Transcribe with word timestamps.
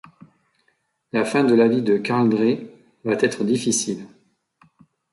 La 1.11 1.23
fin 1.25 1.43
de 1.43 1.53
la 1.53 1.67
vie 1.67 1.83
de 1.83 1.97
Karl 1.97 2.27
Drais 2.27 2.67
va 3.05 3.13
être 3.19 3.43
difficile. 3.43 4.03